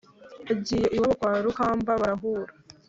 Agiye 0.51 0.85
iwabo 0.95 1.13
kwa 1.19 1.31
Rukamba 1.45 1.91
barahura 2.01 2.51